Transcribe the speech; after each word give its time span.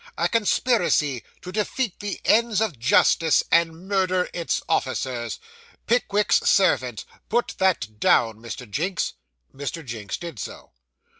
'A 0.17 0.27
conspiracy 0.29 1.23
to 1.43 1.51
defeat 1.51 1.99
the 1.99 2.19
ends 2.25 2.59
of 2.59 2.79
justice, 2.79 3.43
and 3.51 3.87
murder 3.87 4.27
its 4.33 4.59
officers. 4.67 5.37
Pickwick's 5.85 6.39
servant. 6.39 7.05
Put 7.29 7.53
that 7.59 7.99
down, 7.99 8.37
Mr. 8.39 8.67
Jinks.' 8.67 9.13
Mr. 9.53 9.85
Jinks 9.85 10.17
did 10.17 10.39
so. 10.39 10.71